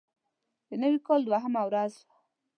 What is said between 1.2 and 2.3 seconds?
دوهمه ورځ وه.